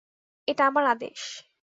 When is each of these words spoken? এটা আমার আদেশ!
এটা 0.47 0.63
আমার 0.69 0.85
আদেশ! 0.93 1.19